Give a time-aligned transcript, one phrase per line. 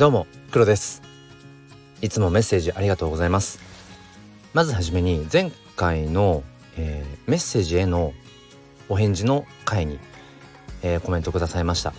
[0.00, 1.02] どうも黒です。
[2.00, 3.60] いつもメッセージありがとうございます。
[4.54, 6.42] まずはじめに前回の、
[6.78, 8.14] えー、メッセージへの
[8.88, 9.98] お返事の回に、
[10.80, 11.92] えー、コメントくださいました、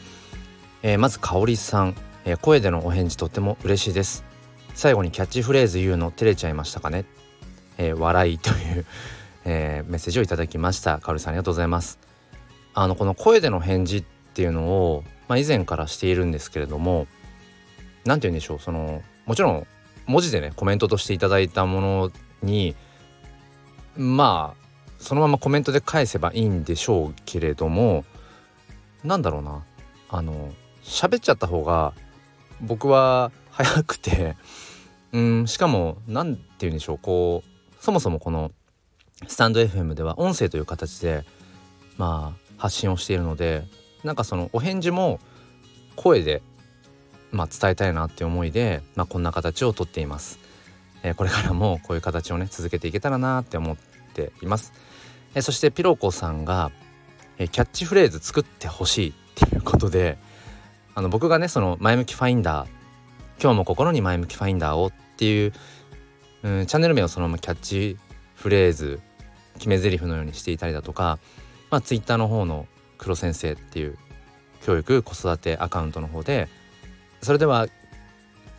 [0.81, 4.23] えー、まず香里さん、え声でのお返事とっても嬉しいです。
[4.73, 7.05] 最後にキャッチフレーズ言うの照れちゃいましたかね、
[7.77, 8.85] え笑いという
[9.45, 10.97] えメッセージをいただきました。
[10.97, 11.99] 香里さんありがとうございます。
[12.73, 17.05] あのこの声での返事っていうのを、まあ、以前からしているんですけれども
[18.05, 19.67] 何て言うんでしょうそのもちろん
[20.07, 22.11] 文字でねコメントとしていただいたもの
[22.41, 22.75] に
[23.95, 24.61] まあ
[24.99, 28.05] そのままコメントで返せばいいんでしょうけれども
[29.03, 29.63] なんだろうな
[30.09, 30.51] あの
[30.83, 31.93] 喋っちゃった方が
[32.61, 34.35] 僕は早くて
[35.11, 38.51] うんしかも何て言うんでしょうこうそもそもこの
[39.27, 41.25] スタンド FM では音声という形で
[41.97, 43.65] まあ発信をしているので
[44.03, 45.19] なんかそのお返事も
[45.95, 46.41] 声で
[47.31, 50.39] まあ、伝えたいなっていう思いで、まあ、こんな形をとっています、
[51.03, 53.77] えー、これからもこういう形をね続けていけたらなって思っ
[54.13, 54.73] ています、
[55.35, 56.71] えー、そしてピロコさんが、
[57.37, 60.17] えー、キャッチフレーズ作ってほしいっていうことで
[60.93, 62.67] あの僕がねその前向きファインダー
[63.41, 65.53] 今日も心に前向きファインダーをっていう、
[66.43, 67.97] うん、チャンネル名をそのままキャッチ
[68.35, 68.99] フレーズ
[69.55, 71.19] 決め台詞のようにしていたりだとか、
[71.69, 73.97] まあ、ツイッターの方の黒先生っていう
[74.63, 76.49] 教育子育てアカウントの方で
[77.21, 77.67] それでは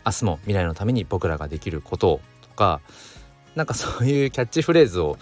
[0.05, 2.81] 明日も未来のために僕らができることをとか
[3.55, 5.17] なんかそういうキャッチフレーズを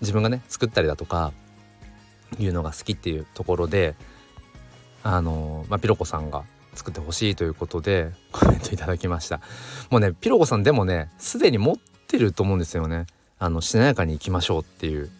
[0.00, 1.32] 自分がね作ったりだとか
[2.38, 3.94] いうのが好きっていうところで
[5.02, 6.44] あのまあ、ピロコさんが
[6.74, 9.40] 作ってほしいということでコメントいただきました。
[9.90, 13.06] もうねピロコさんでもねすでに持ってると思うんですよね。
[13.38, 15.10] あのしなやかにいきましょうっていう。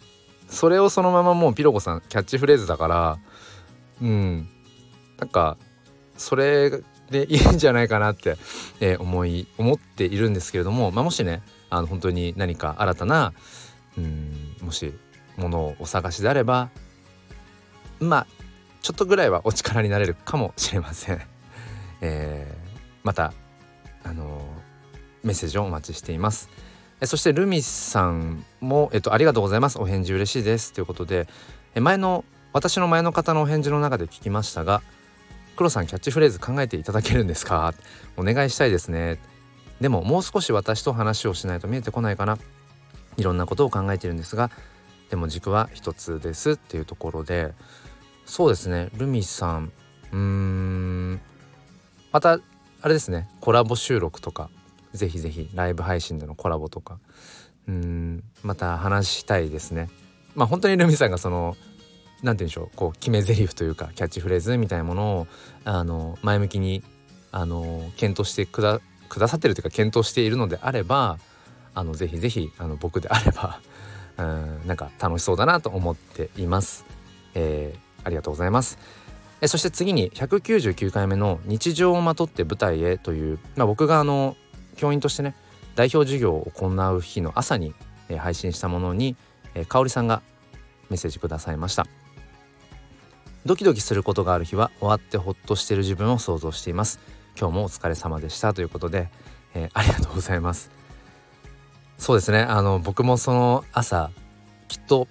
[0.48, 3.18] それをそのままもうピロコさんキャッチフレーズだから
[4.02, 4.48] うん。
[5.18, 5.56] なんか
[6.16, 8.36] それでいいんじゃないかなって、
[8.80, 13.32] えー、思い思っているんですけれども、まあ、もしねあの本当に何か新たな
[13.96, 14.92] うんもし
[15.36, 16.70] ものをお探しであれば
[18.00, 18.26] まあ
[18.82, 21.20] ちょっとぐらいはお力になれるかもしれません。
[22.00, 23.32] えー、また
[24.04, 24.40] あの
[25.22, 26.48] メッセージをお待ちしています。
[27.00, 29.78] えそしてルミさんも、えっと、ありがとうございます。
[29.78, 30.72] お返事嬉しいです。
[30.72, 31.28] ということで、
[31.74, 34.82] え前の、私の前の方のお返事の中で聞きましたが、
[35.58, 37.74] 黒さんキャッチフレーズ考えていただけるんですか？
[38.16, 39.18] お願いしたいですね。
[39.80, 42.38] でももう少し私と話をしないと見えてこないかな。
[43.16, 44.52] いろんなことを考えてるんですが
[45.10, 47.54] でも軸は一つですっていうところで。
[48.24, 48.90] そうですね。
[48.96, 49.72] ルミさん。
[50.12, 51.20] うーん。
[52.12, 52.38] また
[52.80, 53.28] あれですね。
[53.40, 54.50] コラボ収録とか。
[54.92, 57.00] ぜひぜひライブ配信でのコラボとか。
[57.66, 58.22] うん。
[58.44, 59.90] また話したいですね。
[60.36, 61.56] まあ本当にルミさんがその
[62.22, 65.26] 何て言うんでしょうこう決め台詞というかキャッチフレーズみたいなものを
[65.64, 66.82] あの前向きに
[67.30, 71.18] あの検討してくだくださってるというか検討しているのであれば
[71.74, 73.60] あのぜひぜひあの僕であれば
[74.18, 76.84] うんなんか楽しそうだなと思っています。
[77.34, 78.78] えー、ありがとうございます。
[79.40, 84.36] えそして次に199回目の「日常をまとって舞台へ」という、まあ、僕があの
[84.76, 85.36] 教員としてね
[85.76, 87.72] 代表授業を行う日の朝に、
[88.08, 89.16] えー、配信したものに、
[89.54, 90.22] えー、香さんが
[90.90, 91.86] メッセージくださいました。
[93.48, 97.00] ドキドキすることがある日は終わってほっとしている自分を想像しています。
[97.34, 99.08] 今日もお疲れ様でしたということで、
[99.54, 100.70] えー、ありがとうございます。
[101.96, 102.40] そうですね。
[102.40, 104.10] あの僕もその朝
[104.68, 105.08] きっと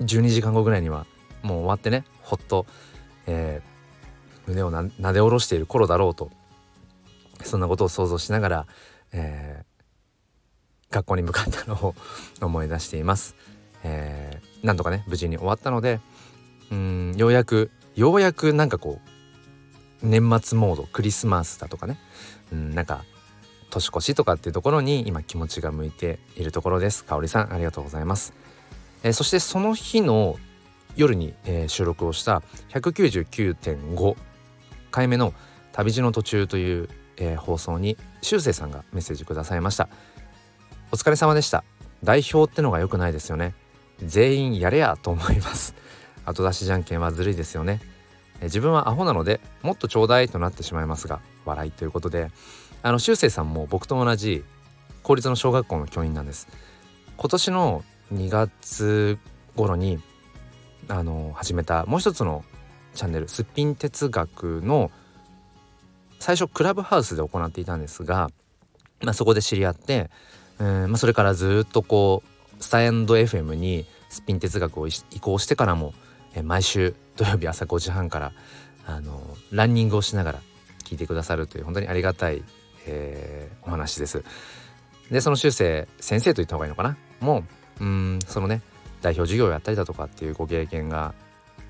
[0.00, 1.06] 12時間後ぐらいには
[1.42, 2.66] もう終わってねほっと、
[3.26, 6.30] えー、胸をなで下ろしている頃だろうと
[7.42, 8.66] そんなことを想像しながら、
[9.10, 11.96] えー、学校に向かったのを
[12.40, 13.34] 思い出しています、
[13.82, 15.98] えー、なんとかね無事に終わったので
[16.74, 19.00] うんようやくようやくなんかこ
[20.02, 21.98] う年末モードクリスマスだとかね。
[22.52, 23.04] うんなんか
[23.70, 27.04] 年越しとかっていうところに今気持ちが向いているところです。
[27.04, 28.32] 香里さんありがとうございます、
[29.02, 30.36] えー、そしてその日の
[30.94, 34.16] 夜に、えー、収録をした199.5
[34.92, 35.34] 回目の
[35.72, 39.88] 旅路の途中という、えー、放送にしゅうせいさんがメッセージくださいました。
[40.92, 41.64] お疲れ様でした。
[42.04, 43.54] 代表ってのが良くないですよね。
[43.98, 45.74] 全員やれやと思います。
[46.24, 47.80] 後出しじゃんけんはずるいですよね。
[48.42, 52.30] 自分はアホなのでもっとちょうだいとなってしまいますが笑いということで。
[52.84, 54.44] あの修正さんも僕と同じ
[55.02, 56.48] 公立の小学校の教員なんです。
[57.16, 59.18] 今年の2月
[59.56, 59.98] 頃に
[60.88, 62.44] あの始めたもう一つの
[62.94, 64.90] チャンネルすっぴん哲学の
[66.18, 68.28] 最初クラブハウスで行っていたんですが、
[69.00, 70.10] まあ、そこで知り合って、
[70.58, 72.22] うんまあ、それからずっとこ
[72.58, 74.92] うスタエンド FM にスピン哲学を移
[75.22, 75.94] 行してからも
[76.34, 78.32] え毎週土曜日朝5時半から
[78.86, 80.40] あのランニングをしながら
[80.84, 82.42] 聞いてくださるという本当にありがたい、
[82.86, 84.24] えー、お話です。
[85.10, 86.96] でその修正先生と言った方がいいのかな？
[87.20, 87.44] も
[87.80, 88.62] ううんそのね
[89.00, 91.14] 代表授業をやったりだとかっていうご経験が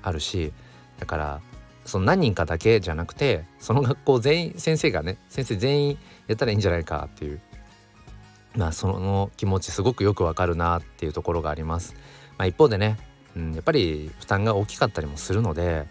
[0.01, 0.53] あるし
[0.99, 1.41] だから
[1.85, 5.97] その何人かだけじゃなくてその学校全員先生がね先生全員
[6.27, 7.41] やったらいいんじゃないかっていう
[8.55, 11.93] まあその気持ちすごくよくわかるなっていうところがあります。
[12.37, 12.97] まあ、一方でね、
[13.35, 15.87] うん、やっぱり負担が大きかったりもするので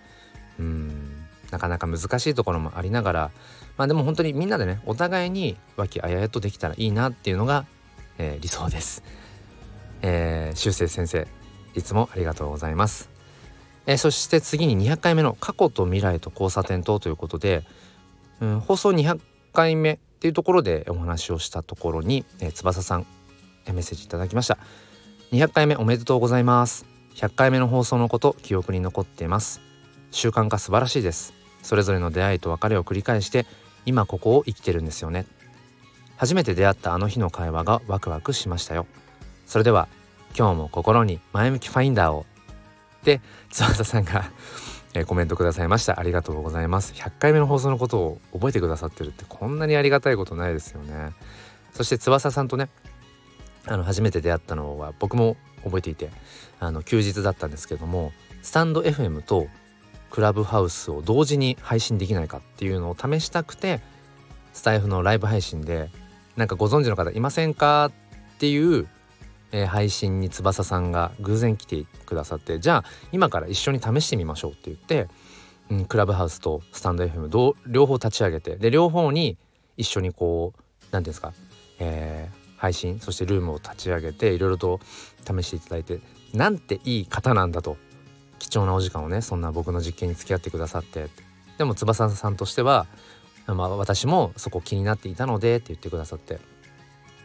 [0.58, 3.30] うんなかなか難しいところもありながら
[3.76, 7.66] まあでも本当にみんなでねお互いに和気あややとできたらいいなっていうのが、
[8.18, 9.02] えー、理想です。
[10.02, 11.26] えー、修正先生
[11.74, 13.10] いつもありがとうございます。
[13.86, 17.64] えー、そして次に200回目の過去と未来と交差点とということで、
[18.40, 19.18] うん、放送200
[19.52, 23.06] 回目っていうところでお話をしたところに、えー、翼さん、
[23.66, 24.58] メッセージいただきました
[25.32, 29.60] 200回目おめでとうございます100回目の放送のこと記憶に残っています。
[30.10, 31.32] 習慣化素晴らしいです。
[31.62, 33.46] それぞれの出会いと別れを繰り返して
[33.86, 35.26] 今ここを生きてるんですよね。
[36.16, 38.86] 初めて出会ったあの日の会話がワクワクしましたよ。
[39.46, 39.88] それでは
[40.36, 42.26] 今日も心に前向きファインダーを。
[43.04, 43.20] で
[43.50, 44.30] 翼さんが
[44.94, 45.98] え、コメントくださいました。
[45.98, 46.92] ありがとうございます。
[46.94, 51.12] 100回目の放送のことを覚えてくださってるってこんなにありがたいことないですよね。
[51.72, 52.68] そして翼さんとね
[53.66, 56.10] あの初めて出会ったのは僕も覚えていて
[56.60, 58.12] あの休日だったんですけども
[58.42, 59.48] スタンド FM と
[60.10, 63.80] クラブハウスを同時に配信できないかっていうのを試したくて
[64.52, 65.90] スタイフのライブ配信で
[66.36, 67.86] なんかご存知の方いませんか
[68.36, 68.86] っていう
[69.54, 75.06] えー、配信に翼さんが偶然来てくださってじゃあ今から一緒に試してみましょうって言って、
[75.70, 79.38] うん、クラブハウスとスタンド FM 両方立ち上げてで両方に
[79.76, 80.60] 一緒にこう
[80.90, 81.32] 何ていうんですか、
[81.78, 84.80] えー、配信そしてルームを立ち上げていろいろと
[85.22, 86.00] 試していただいて
[86.32, 87.76] なんていい方なんだと
[88.38, 91.08] 貴重なお時間をねそんな僕の実験に付き合ってくださって。
[91.58, 92.86] でも翼さんとしては、
[93.46, 96.40] まあ、私もそこ気になっていたのでって言ってくださって、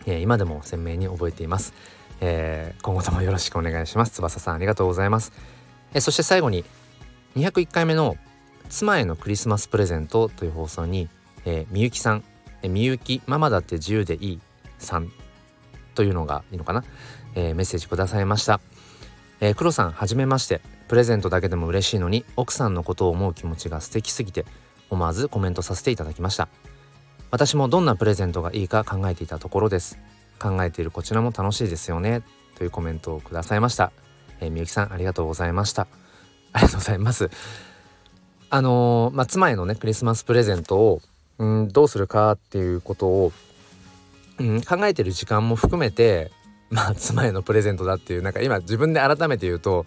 [0.05, 1.73] えー、今でも鮮明に覚えています。
[2.21, 4.11] えー、今後ともよろしくお願いします。
[4.11, 5.31] 翼さんありがとうございます、
[5.93, 6.63] えー、そして最後に
[7.37, 8.17] 201回目の
[8.67, 11.09] 妻へのクリスマスプレゼントという放送に、
[11.45, 12.23] えー、みゆきさん、
[12.61, 14.39] えー、みゆきママだって自由でいい
[14.77, 15.11] さん。
[15.99, 16.85] というのがいいのかな、
[17.35, 18.61] えー、メッセージくださいました、
[19.41, 20.61] えー、黒さんはじめまして。
[20.87, 24.45] プレゼントだけでも嬉しいのに奥さんのことを思う気持ちが素敵すぎて
[24.89, 26.47] 思わずコメントさせていただきました。
[27.29, 29.99] 私もどんなプレゼントがいいか考えていたところです。
[30.39, 32.23] 考えているこちらも楽しいですよね。
[32.57, 33.91] というコメントをくださいました、
[34.39, 35.85] えー、みゆきさんありがとうございました。
[36.53, 37.29] ありがとうございます。
[38.49, 41.01] あのー、まあ、妻へのねクリスマスプレゼントを
[41.37, 43.31] うんどうするかっていうことを、
[44.39, 46.31] うん、考えてる時間も含めて
[46.69, 49.85] まあ妻へのプレゼントだっていうなんか今自分で改めて言うと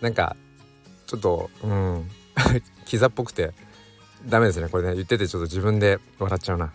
[0.00, 0.36] なんか
[1.06, 2.10] ちょっとうん
[2.86, 3.52] キザっぽくて
[4.26, 4.94] ダメですねこれね。
[4.94, 6.72] 言っててちょっと自分で笑っちゃうな。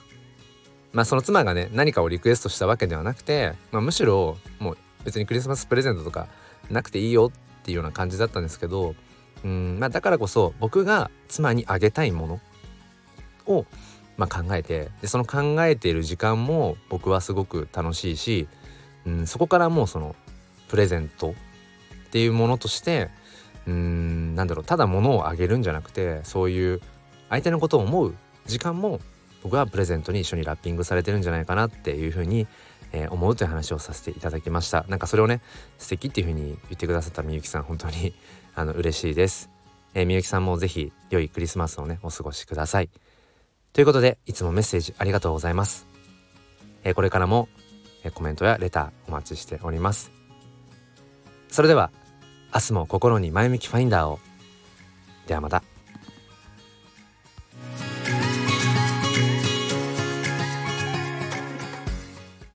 [0.93, 6.27] まあその妻がね何かをリクエストしたわけではなくて、まあ、むしろもう別にクリスマスプレゼントとか
[6.69, 8.95] なくていいよっていうような感じだったんですけど
[9.43, 12.39] うんまあだからこそ僕が妻にあげたいもの
[13.45, 13.65] を
[14.17, 18.47] まあ、考えてでその考えている時間も僕はすごく楽しいし、
[19.05, 20.15] うん、そこからもうその
[20.69, 21.33] プレゼントっ
[22.11, 23.09] ていうものとして
[23.67, 26.81] うんなんだろうただ物をあげるんじゃなくてそういう
[27.29, 28.99] 相手のことを思う時間も
[29.43, 32.47] 僕はプレゼントに一緒にラッピングされてるんじゃないかなっていうふうに、
[32.93, 34.85] えー、思うという話をさせていただきました。
[34.87, 35.41] なんかそれをね
[35.77, 38.15] 素敵っていうふうに言ってくださったみゆきさん本当に
[38.55, 39.51] あの嬉しいです。
[39.93, 42.89] えー、みゆきさんもぜひ良いクリスマスをねお過ごしください。
[43.75, 45.85] ということでいつもメッセージありがとうございます、
[46.85, 47.49] えー、これからも、
[48.05, 50.13] えー、コメントやレターお待ちしております。
[51.49, 51.91] それでは
[52.53, 54.19] 明日も心に前向きファインダーを。
[55.27, 55.74] ではまた。